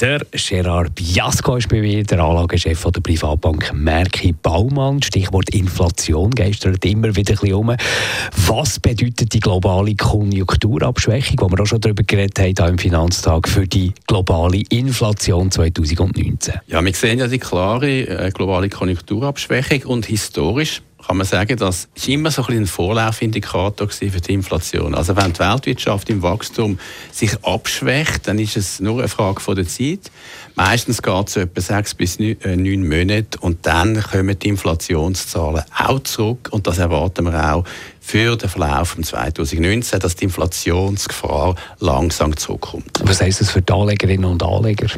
der 0.00 0.20
Gerard 0.32 0.94
Biasco 0.94 1.56
ist 1.56 1.68
bei 1.68 1.80
mir, 1.80 2.02
der 2.04 2.20
Anlagechef 2.20 2.84
der 2.84 3.00
Privatbank 3.00 3.72
Merki 3.74 4.32
Baumann. 4.32 5.02
Stichwort 5.02 5.50
Inflation 5.50 6.30
geistert 6.30 6.84
immer 6.84 7.14
wieder 7.14 7.32
ein 7.32 7.38
bisschen 7.40 7.54
um. 7.54 7.76
Was 8.46 8.80
bedeutet 8.80 9.32
die 9.32 9.40
globale 9.40 9.94
Konjunkturabschwächung, 9.94 11.36
wo 11.40 11.50
wir 11.50 11.62
auch 11.62 11.66
schon 11.66 11.80
darüber 11.80 12.02
geredet 12.02 12.60
haben 12.60 12.70
im 12.70 12.78
Finanztag, 12.78 13.48
für 13.48 13.66
die 13.66 13.92
globale 14.06 14.62
Inflation 14.70 15.50
2019? 15.50 16.54
Ja, 16.66 16.84
wir 16.84 16.92
sehen 16.92 17.18
ja 17.18 17.26
die 17.26 17.38
klare 17.38 18.00
äh, 18.00 18.30
globale 18.30 18.68
Konjunkturabschwächung 18.68 19.82
und 19.84 20.06
historisch 20.06 20.82
kann 21.06 21.18
man 21.18 21.26
sagen, 21.26 21.56
das 21.56 21.88
ist 21.94 22.08
immer 22.08 22.30
so 22.30 22.44
ein, 22.46 22.58
ein 22.58 22.66
Vorlaufindikator 22.66 23.88
für 23.88 24.08
die 24.08 24.32
Inflation. 24.32 24.94
Also 24.94 25.16
wenn 25.16 25.32
die 25.32 25.38
Weltwirtschaft 25.38 26.08
im 26.08 26.22
Wachstum 26.22 26.78
sich 27.12 27.32
abschwächt, 27.42 28.26
dann 28.26 28.38
ist 28.38 28.56
es 28.56 28.80
nur 28.80 29.00
eine 29.00 29.08
Frage 29.08 29.40
von 29.40 29.56
der 29.56 29.66
Zeit. 29.66 30.10
Meistens 30.54 31.02
geht 31.02 31.28
es 31.28 31.36
etwa 31.36 31.60
sechs 31.60 31.94
bis 31.94 32.18
neun 32.18 32.36
äh, 32.42 32.76
Monate 32.76 33.38
und 33.40 33.66
dann 33.66 34.00
kommen 34.02 34.38
die 34.38 34.48
Inflationszahlen 34.48 35.64
auch 35.76 36.00
zurück 36.04 36.48
und 36.52 36.66
das 36.66 36.78
erwarten 36.78 37.24
wir 37.24 37.54
auch 37.54 37.64
für 38.00 38.36
den 38.36 38.48
Verlauf 38.48 38.90
von 38.90 39.02
2019, 39.02 39.98
dass 39.98 40.16
die 40.16 40.24
Inflationsgefahr 40.24 41.56
langsam 41.80 42.36
zurückkommt. 42.36 43.00
Was 43.02 43.20
heißt 43.20 43.40
das 43.40 43.50
für 43.50 43.62
die 43.62 43.72
Anlegerinnen 43.72 44.26
und 44.26 44.42
Anleger? 44.42 44.88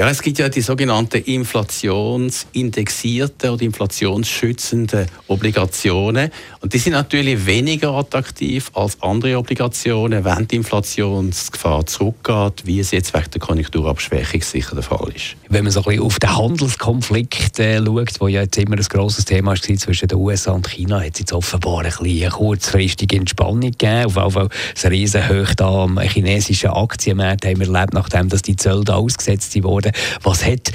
Ja, 0.00 0.08
es 0.08 0.22
gibt 0.22 0.38
ja 0.38 0.48
die 0.48 0.62
sogenannten 0.62 1.22
inflationsindexierten 1.22 3.50
oder 3.50 3.60
inflationsschützenden 3.60 5.04
Obligationen. 5.28 6.30
Und 6.62 6.72
die 6.72 6.78
sind 6.78 6.94
natürlich 6.94 7.44
weniger 7.44 7.90
attraktiv 7.90 8.70
als 8.72 8.96
andere 9.02 9.36
Obligationen, 9.36 10.24
wenn 10.24 10.48
die 10.48 10.56
Inflationsgefahr 10.56 11.84
zurückgeht, 11.84 12.62
wie 12.64 12.80
es 12.80 12.92
jetzt 12.92 13.12
wegen 13.12 13.30
der 13.30 13.42
Konjunkturabschwächung 13.42 14.40
sicher 14.40 14.74
der 14.74 14.84
Fall 14.84 15.12
ist. 15.14 15.36
Wenn 15.50 15.64
man 15.64 15.72
so 15.72 15.80
ein 15.80 15.84
bisschen 15.84 16.02
auf 16.02 16.18
den 16.18 16.34
Handelskonflikt 16.34 17.58
äh, 17.58 17.84
schaut, 17.84 18.20
wo 18.20 18.28
ja 18.28 18.40
jetzt 18.40 18.56
immer 18.56 18.76
ein 18.76 18.82
grosses 18.82 19.26
Thema 19.26 19.50
war 19.50 19.60
zwischen 19.60 20.08
den 20.08 20.16
USA 20.16 20.52
und 20.52 20.66
China, 20.66 21.00
hat 21.00 21.12
es 21.12 21.18
jetzt 21.18 21.34
offenbar 21.34 21.84
ein 21.84 21.90
bisschen 21.90 22.30
kurzfristige 22.30 23.16
Entspannung 23.16 23.72
gegeben. 23.72 24.06
Auf 24.06 24.16
jeden 24.16 24.30
Fall 24.30 24.48
ein 24.82 24.88
riesen 24.88 25.28
Hoch 25.28 25.54
da 25.54 25.82
am 25.82 25.98
chinesischen 25.98 26.70
Aktienmarkt 26.70 27.44
haben 27.44 27.60
wir 27.60 27.70
erlebt, 27.70 27.92
nachdem 27.92 28.30
dass 28.30 28.40
die 28.40 28.56
Zölle 28.56 28.94
ausgesetzt 28.94 29.62
wurden. 29.62 29.89
Was 30.22 30.44
hat 30.44 30.72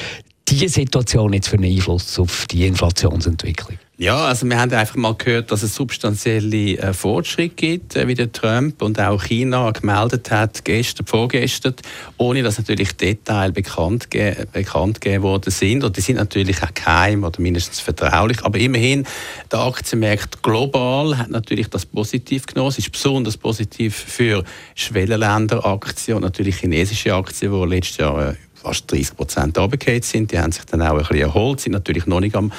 diese 0.48 0.70
Situation 0.70 1.34
jetzt 1.34 1.48
für 1.48 1.58
einen 1.58 1.72
Einfluss 1.72 2.20
auf 2.20 2.46
die 2.48 2.68
Inflationsentwicklung? 2.68 3.80
Ja, 3.98 4.26
also 4.26 4.46
wir 4.46 4.60
haben 4.60 4.74
einfach 4.74 4.98
mal 4.98 5.16
gehört, 5.16 5.54
dass 5.54 5.64
es 5.64 5.74
substanzielle 5.74 6.78
äh, 6.78 6.94
Fortschritte 6.94 7.56
gibt, 7.56 7.96
äh, 7.96 8.10
wie 8.10 8.14
der 8.14 8.30
Trump 8.30 8.82
und 8.82 9.00
auch 9.00 9.24
China 9.24 9.72
gemeldet 9.72 10.32
hat, 10.32 10.66
gestern, 10.66 11.06
vorgestern, 11.06 11.76
ohne 12.18 12.44
dass 12.44 12.58
natürlich 12.58 12.98
Details 12.98 13.54
bekannt, 13.54 14.12
ge 14.12 14.36
bekannt 14.52 15.00
gegeben 15.00 15.24
worden 15.24 15.50
sind. 15.50 15.86
Und 15.86 15.96
die 15.96 16.02
sind 16.02 16.18
natürlich 16.18 16.62
auch 16.62 16.74
geheim 16.74 17.24
oder 17.24 17.40
mindestens 17.40 17.80
vertraulich. 17.80 18.44
Aber 18.44 18.60
immerhin, 18.60 19.06
der 19.50 19.60
Aktienmarkt 19.60 20.44
global 20.44 21.18
hat 21.18 21.30
natürlich 21.30 21.70
das 21.70 21.86
positiv 21.86 22.48
genommen. 22.48 22.72
Es 22.72 22.80
ist 22.80 22.92
besonders 22.92 23.38
positiv 23.38 23.96
für 23.96 24.44
Schwellenländeraktien 24.76 26.18
und 26.18 26.24
natürlich 26.24 26.58
chinesische 26.58 27.14
Aktien, 27.14 27.54
die 27.54 27.76
letztes 27.76 27.98
Jahr 27.98 28.32
äh, 28.32 28.36
fast 28.66 28.92
30 28.92 29.16
Prozent 29.16 29.58
runtergefallen 29.58 30.02
sind. 30.02 30.32
Die 30.32 30.40
haben 30.40 30.52
sich 30.52 30.66
dann 30.66 30.82
auch 30.82 30.94
ein 30.94 30.98
bisschen 30.98 31.18
erholt, 31.18 31.60
sind 31.60 31.74
natürlich 31.74 32.08
noch 32.08 32.20
nicht 32.20 32.36
am 32.36 32.52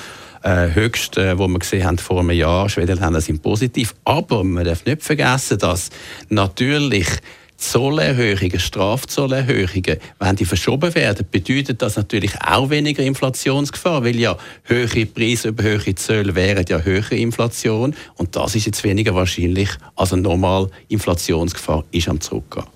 äh, 0.42 0.68
höchsten, 0.72 1.20
äh, 1.20 1.38
wo 1.38 1.48
wir 1.48 1.58
gesehen 1.58 1.84
haben 1.84 1.98
vor 1.98 2.20
einem 2.20 2.30
Jahr. 2.30 2.68
Schwedenländer 2.68 3.20
sind 3.20 3.42
positiv. 3.42 3.94
Aber 4.04 4.44
man 4.44 4.64
darf 4.64 4.84
nicht 4.84 5.02
vergessen, 5.02 5.58
dass 5.58 5.90
natürlich 6.28 7.08
Zollerhöhungen, 7.56 8.60
Strafzollerhöhungen, 8.60 9.96
wenn 10.20 10.36
die 10.36 10.44
verschoben 10.44 10.94
werden, 10.94 11.26
bedeutet 11.28 11.82
das 11.82 11.96
natürlich 11.96 12.32
auch 12.40 12.70
weniger 12.70 13.02
Inflationsgefahr, 13.02 14.04
weil 14.04 14.16
ja 14.16 14.36
höhere 14.64 15.06
Preise 15.06 15.48
über 15.48 15.62
höhere 15.62 15.94
Zölle 15.94 16.34
wären 16.34 16.66
ja 16.68 16.80
höhere 16.80 17.16
Inflation 17.16 17.96
und 18.16 18.36
das 18.36 18.54
ist 18.54 18.66
jetzt 18.66 18.84
weniger 18.84 19.14
wahrscheinlich, 19.14 19.70
also 19.96 20.16
normal 20.16 20.70
Inflationsgefahr 20.88 21.84
ist 21.92 22.08
am 22.08 22.20
zurückgehen. 22.20 22.75